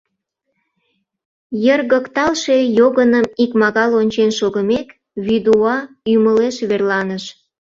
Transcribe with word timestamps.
Йыргыкталше 1.65 2.57
йогыным 2.79 3.25
икмагал 3.43 3.91
ончен 4.01 4.29
шогымек, 4.39 4.87
вӱдуа 5.25 5.75
ӱмылеш 6.13 6.55
верланыш. 6.69 7.23